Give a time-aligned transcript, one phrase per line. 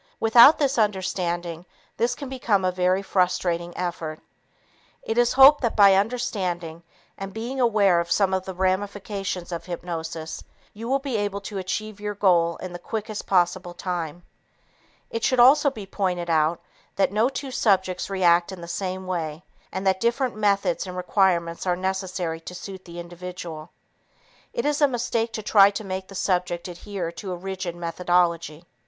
[0.19, 1.63] Without this understanding,
[1.97, 4.19] this can become a very frustrating effort.
[5.03, 6.81] It is hoped that by understanding
[7.19, 10.43] and being aware of some of the ramifications of hypnosis,
[10.73, 14.23] you will be able to achieve your goal in the quickest possible time.
[15.11, 16.61] It should also be pointed out
[16.95, 21.67] that no two subjects react in the same way and that different methods and requirements
[21.67, 23.69] are necessary to suit the individual.
[24.51, 28.65] It is a mistake to try to make the subject adhere to a rigid methodology.